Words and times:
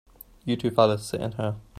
You 0.45 0.57
two 0.57 0.71
fellas 0.71 1.05
sit 1.05 1.21
in 1.21 1.33
here. 1.33 1.57